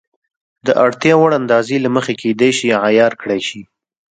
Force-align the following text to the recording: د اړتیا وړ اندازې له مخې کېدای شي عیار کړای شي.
د 0.65 0.67
اړتیا 0.85 1.13
وړ 1.17 1.31
اندازې 1.41 1.77
له 1.81 1.89
مخې 1.95 2.13
کېدای 2.21 2.51
شي 2.57 2.67
عیار 2.85 3.13
کړای 3.21 3.41
شي. 3.47 3.61